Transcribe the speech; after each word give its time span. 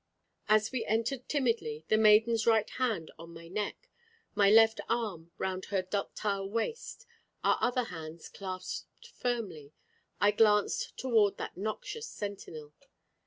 As 0.49 0.71
we 0.71 0.83
entered 0.85 1.29
timidly, 1.29 1.85
the 1.87 1.95
maiden's 1.95 2.47
right 2.47 2.67
hand 2.67 3.11
on 3.19 3.35
my 3.35 3.47
neck, 3.47 3.87
my 4.33 4.49
left 4.49 4.81
arm 4.89 5.29
round 5.37 5.65
her 5.65 5.83
ductile 5.83 6.49
waist, 6.49 7.05
our 7.43 7.59
other 7.61 7.83
hands 7.83 8.27
clasped 8.27 9.09
firmly, 9.09 9.73
I 10.19 10.31
glanced 10.31 10.97
toward 10.97 11.37
that 11.37 11.55
noxious 11.55 12.07
sentinel. 12.07 12.73